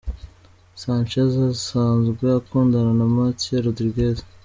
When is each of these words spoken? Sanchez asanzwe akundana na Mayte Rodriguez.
Sanchez 0.81 1.31
asanzwe 1.51 2.25
akundana 2.39 2.91
na 2.99 3.05
Mayte 3.13 3.53
Rodriguez. 3.65 4.17